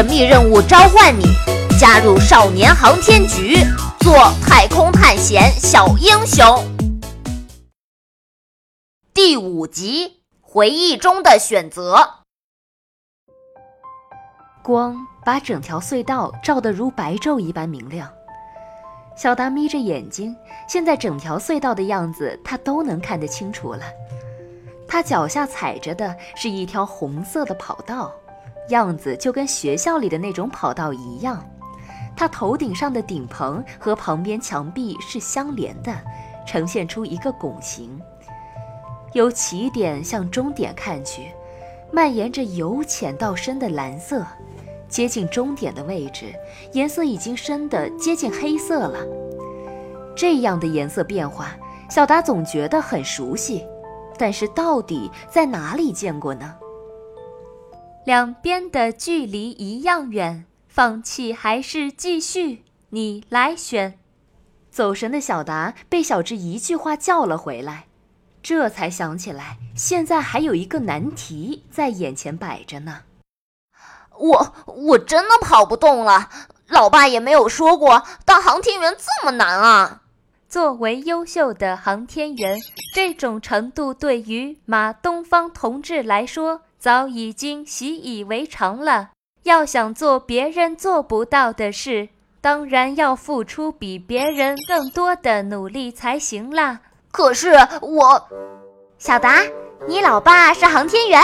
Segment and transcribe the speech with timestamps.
[0.00, 1.24] 神秘任务召唤你，
[1.78, 3.56] 加入少年航天局，
[3.98, 6.64] 做太空探险小英雄。
[9.12, 11.98] 第五集，回忆中的选择。
[14.62, 18.10] 光把整条隧道照得如白昼一般明亮。
[19.14, 20.34] 小达眯着眼睛，
[20.66, 23.82] 现在整条隧道的样子他都能看得清楚了。
[24.88, 28.10] 他脚下踩着的是一条红色的跑道，
[28.70, 31.44] 样子就跟学校里的那种跑道一样。
[32.16, 35.96] 它头顶上的顶棚和旁边墙壁是相连的，
[36.46, 38.00] 呈现出一个拱形。
[39.12, 41.30] 由起点向终点看去，
[41.92, 44.26] 蔓延着由浅到深的蓝色。
[44.88, 46.34] 接近终点的位置，
[46.72, 48.98] 颜色已经深得接近黑色了。
[50.16, 51.56] 这样的颜色变化，
[51.88, 53.64] 小达总觉得很熟悉，
[54.18, 56.56] 但是到底在哪里见过呢？
[58.06, 62.64] 两边的距离一样远，放弃还是继续？
[62.88, 63.98] 你来选。
[64.70, 67.86] 走神的小达被小智一句话叫了回来，
[68.42, 73.02] 这才想起来，现在还有一个难题在眼前摆着呢。
[74.16, 76.30] 我我真的跑不动了，
[76.68, 80.02] 老爸也没有说过当航天员这么难啊。
[80.48, 82.58] 作为优秀的航天员，
[82.94, 89.10] 这种程度对于马东方同志来说早已经习以为常了。
[89.42, 92.08] 要想做别人做不到的事，
[92.40, 96.80] 当然要付出比别人更多的努力才行啦。
[97.12, 98.28] 可是我，
[98.96, 99.42] 小达，
[99.86, 101.20] 你老爸是航天员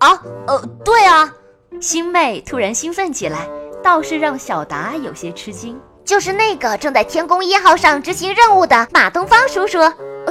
[0.00, 0.20] 啊？
[0.48, 1.32] 呃，对啊。
[1.80, 3.48] 星妹突然兴奋起来，
[3.80, 5.80] 倒是让小达有些吃惊。
[6.04, 9.78] 就是那个正在天宫一号上执行任务的马东方叔叔。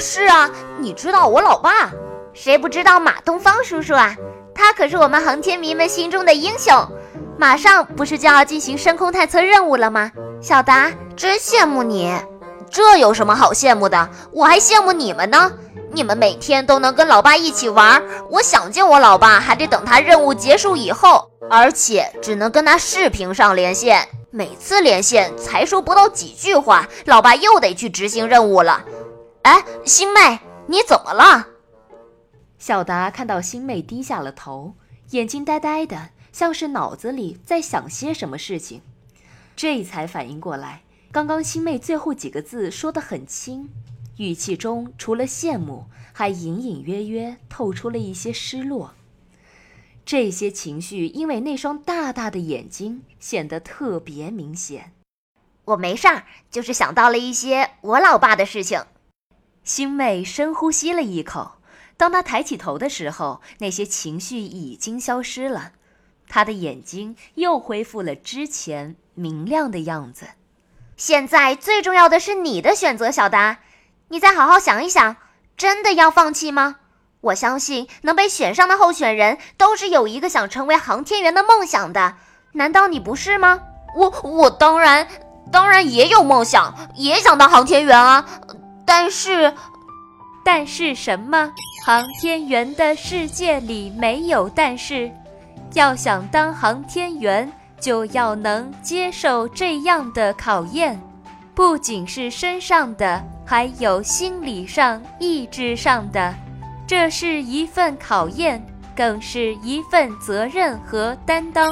[0.00, 0.50] 是啊，
[0.80, 1.92] 你知道我老爸？
[2.32, 4.16] 谁不知道马东方叔叔啊？
[4.66, 6.74] 他可是我们航天迷们心中的英雄。
[7.38, 10.10] 马上不是就要进行深空探测任务了吗？
[10.40, 12.12] 小达，真羡慕你。
[12.68, 14.10] 这有什么好羡慕的？
[14.32, 15.52] 我还羡慕你们呢。
[15.92, 24.08] 你们每天都能跟老爸一起玩，我想见我老爸还得等他任务结束以后，而且只能跟他视频上连线。
[24.32, 28.82] 每次连线才说不到几句话，老爸又得去执行任务了。
[29.42, 31.46] 哎，星妹，你怎么了？
[32.58, 34.74] 小达看到星妹低下了头，
[35.10, 38.80] 眼睛呆呆的，像是脑子里在想些什么事情，
[39.54, 43.68] 这才反应过来，刚刚星妹最后几个字说得很轻。
[44.16, 45.84] 语气中除了羡慕，
[46.14, 48.94] 还隐隐约约透出了一些失落。
[50.06, 54.92] 这些情绪因为那双大大的眼睛显得特别明显。
[55.66, 58.82] 我没事儿，就是想到了一些我老爸的事情。
[59.64, 61.58] 星妹深呼吸了一口，
[61.96, 65.72] 当他抬起头的时候，那些情绪已经消失了，
[66.28, 70.26] 他的眼睛又恢复了之前明亮的样子。
[70.96, 73.58] 现在最重要的是你的选择，小达。
[74.08, 75.16] 你再好好想一想，
[75.56, 76.76] 真的要放弃吗？
[77.22, 82.14] 我相信能被选上的候选人都是有一个想成为航天员的梦想的，
[82.52, 83.60] 难道你不是吗？
[83.96, 85.08] 我我当然
[85.50, 88.24] 当然也有梦想，也想当航天员啊！
[88.86, 89.52] 但是，
[90.46, 91.52] 但是什么？
[91.84, 95.10] 航天员的世界里没有但是，
[95.74, 100.96] 要想当航天员，就要能接受这样的考验，
[101.52, 103.20] 不仅是身上的。
[103.44, 106.32] 还有心理上、意志上的，
[106.86, 108.64] 这是一份考验，
[108.94, 111.68] 更是一份责任和担当。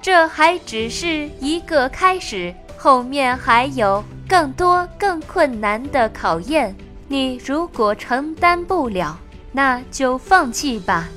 [0.00, 6.74] 这还只是一个开始，后面还有更多更困难的考验。
[7.12, 9.18] 你如果承担不了，
[9.50, 11.08] 那就放弃吧。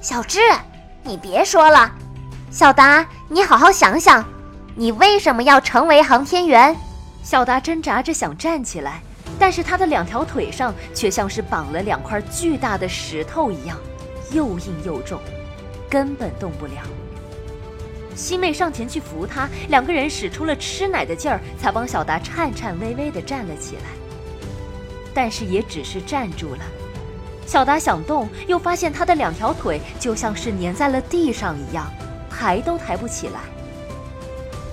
[0.00, 0.40] 小智，
[1.02, 1.92] 你别说了。
[2.50, 4.24] 小达，你好好想想，
[4.74, 6.74] 你为什么要成为航天员？
[7.22, 9.02] 小达挣扎着想站起来。
[9.38, 13.76] 但是他的两条腿上却像是绑了两块巨大的石头一样，
[14.32, 15.20] 又硬又重，
[15.90, 16.80] 根本动不了。
[18.14, 23.82] 西妹上前去扶他，两个人使出了吃奶的劲儿，才帮小达颤颤巍巍地站了起来。
[25.16, 26.60] 但是也只是站住了。
[27.46, 31.90] 小达想动，又发现他的两条腿就像是粘在了地上一样，
[32.28, 33.40] 抬都抬不起来。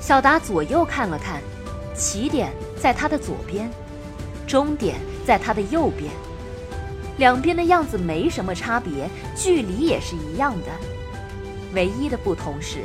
[0.00, 1.42] 小达左右看了看，
[1.94, 2.50] 起点
[2.80, 3.70] 在他的左边。
[4.46, 4.96] 终点
[5.26, 6.10] 在他的右边，
[7.18, 10.66] 两边的样子没什么差别，距离也是一样的。
[11.74, 12.78] 唯一的不同是，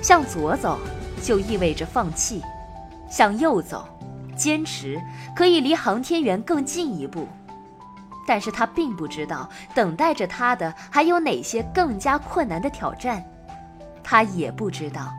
[0.00, 0.78] 向左走
[1.22, 2.42] 就意味着放弃，
[3.10, 3.86] 向右走，
[4.36, 5.00] 坚持
[5.34, 7.26] 可以离航天员更近一步。
[8.28, 13.24] 但是他并不知道，等待着他的还有哪些更加困难的挑战。
[14.02, 15.12] 他也不知道，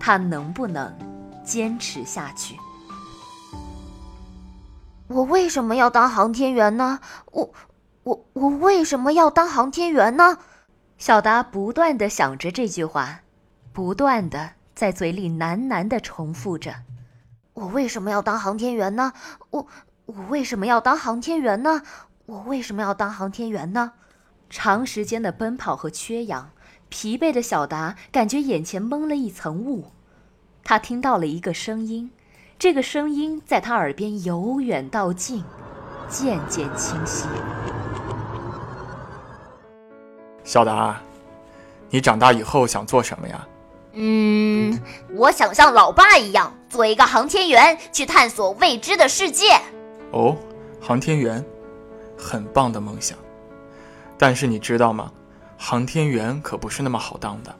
[0.00, 0.92] 他能不能
[1.44, 2.56] 坚持下去。
[5.08, 7.00] 我为什么要当航天员呢？
[7.32, 7.52] 我、
[8.04, 10.38] 我、我为什么要当航天员呢？
[10.98, 13.22] 小达不断的想着这句话，
[13.72, 16.72] 不断的在嘴里喃喃的重复着
[17.62, 19.12] ：“我为什么要当航天员呢？
[19.50, 19.68] 我、
[20.06, 21.82] 我为什么要当航天员呢？
[22.26, 23.92] 我为什么要当航天员呢？”
[24.50, 26.50] 长时间的奔跑和缺氧，
[26.88, 29.92] 疲惫的小达感觉眼前蒙了一层雾。
[30.64, 32.10] 他听到了一个声音。
[32.58, 35.44] 这个声音在他耳边由远到近，
[36.08, 37.26] 渐渐清晰。
[40.42, 41.00] 小达，
[41.90, 43.46] 你长大以后想做什么呀？
[43.94, 44.80] 嗯，
[45.14, 49.60] 我想像老爸一样，做一个航天员，去探索未知的世界。
[50.12, 50.36] 哦，
[50.80, 51.44] 航天员，
[52.16, 53.18] 很棒的梦想。
[54.18, 55.12] 但是你知道吗？
[55.58, 57.54] 航天员可不是那么好当的。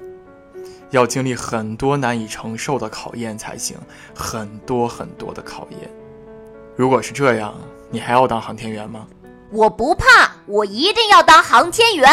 [0.91, 3.77] 要经历很多难以承受的考验才行，
[4.15, 5.91] 很多很多的考验。
[6.77, 7.55] 如果是这样，
[7.91, 9.07] 你还要当航天员吗？
[9.51, 12.11] 我不怕，我一定要当航天员。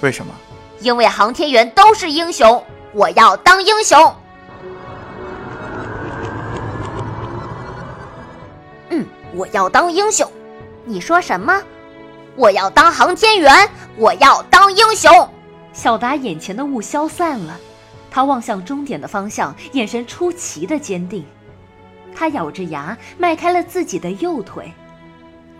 [0.00, 0.34] 为什么？
[0.80, 2.64] 因为航天员都是英雄，
[2.94, 4.14] 我要当英雄。
[8.90, 10.30] 嗯，我要当英雄。
[10.84, 11.62] 你说什么？
[12.36, 15.10] 我要当航天员，我要当英雄。
[15.72, 17.58] 小达眼前的雾消散了。
[18.10, 21.24] 他望向终点的方向，眼神出奇的坚定。
[22.14, 24.70] 他咬着牙，迈开了自己的右腿，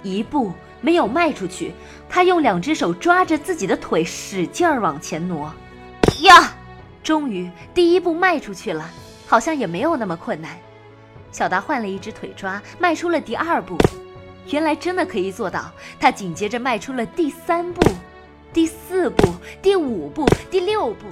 [0.02, 0.52] 一步
[0.82, 1.72] 没有迈出去。
[2.10, 5.50] 他用两只手抓着自己的腿，使劲儿往前挪。
[6.24, 6.52] 呀，
[7.02, 8.90] 终于第一步迈出去了，
[9.26, 10.56] 好像也没有那么困难。
[11.30, 13.76] 小达换了一只腿抓，迈出了第二步。
[14.50, 15.70] 原来真的可以做到。
[15.98, 17.80] 他紧接着迈出了第三步、
[18.52, 21.06] 第四步、第五步、第六步。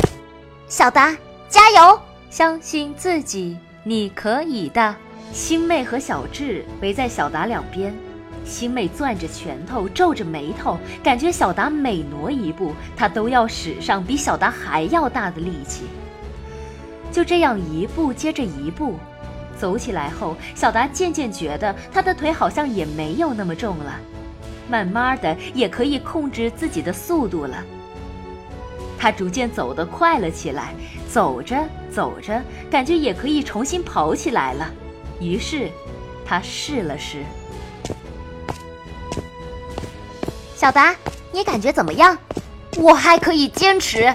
[0.69, 1.17] 小达。
[1.49, 2.01] 加油！
[2.31, 4.95] 相信自己，你可以的。
[5.33, 7.93] 星妹和小智围在小达两边，
[8.51, 15.85] 星妹攥着拳头，皱着眉头，感觉小达每挪一步，她都要使上比小达还要大的力气。
[17.13, 18.95] 就这样一步接着一步，
[19.57, 23.99] 走起来后，小达渐渐觉得他的腿好像也没有那么重了，
[24.69, 27.65] 慢慢的也可以控制自己的速度了。
[28.99, 30.75] 他逐渐走得快了起来，
[31.09, 31.57] 走着
[31.91, 34.71] 走着，感觉也可以重新跑起来了。
[35.21, 35.71] 于是，
[36.25, 37.25] 他试了试。
[40.61, 40.95] 小达，
[41.33, 42.19] 你感觉怎么样？
[42.77, 44.15] 我还可以坚持。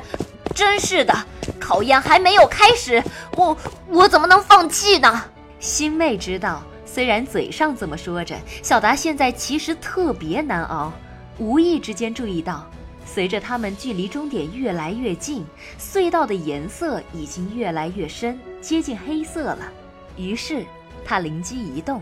[0.54, 1.12] 真是的，
[1.60, 3.04] 考验还没有开始，
[3.36, 3.58] 我
[3.88, 5.24] 我怎么能放弃呢？
[5.60, 10.94] 星妹知道，虽然嘴上这么说着，小达现在其实特别难熬。
[11.40, 12.64] 无意之间注意到。
[13.08, 15.44] 随着他们距离终点越来越近，
[15.80, 19.58] 隧道的颜色已经越来越深，接近黑色了。
[20.16, 20.64] 于是
[21.04, 22.00] 他灵机一动：“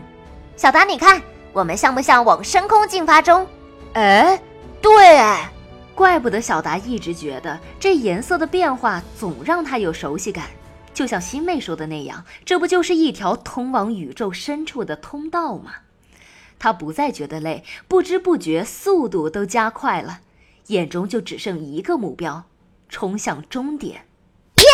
[0.54, 1.22] 小达，你看，
[1.54, 3.46] 我们像不像往深空进发中？”
[3.94, 4.40] 哎，
[4.82, 5.20] 对，
[5.94, 10.46] 怪不得小达一直觉得这颜色的变化总让他有熟悉感，
[10.92, 15.72] 就像新妹说的那样，这不就是一条通往宇宙深处的通道吗？
[16.58, 20.20] 他不再觉得累，不知不觉速度都加快了。
[20.68, 22.44] 眼中就只剩一个目标，
[22.88, 24.06] 冲向终点。
[24.56, 24.64] 耶，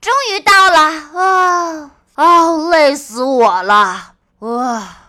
[0.00, 0.78] 终于到了！
[1.18, 4.14] 啊啊，累死我了！
[4.40, 4.99] 哇！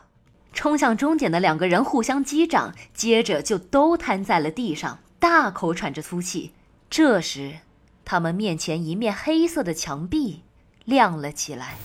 [0.54, 6.54] 冲向终点的两个人互相击掌，接着就都瘫在了地上，大口喘着粗气。
[6.90, 7.60] 这时，
[8.04, 10.44] 他们面前一面黑色的墙壁
[10.84, 11.78] 亮了起来。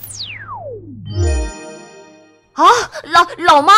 [2.54, 2.64] 啊，
[3.04, 3.72] 老老妈！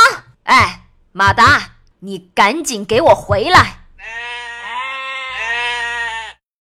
[0.45, 3.78] 哎，马达，你赶紧给我回来！